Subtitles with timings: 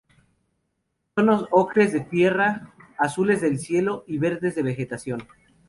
[1.13, 5.27] Tonos ocres de tierra, azules del cielo y verdes de vegetación.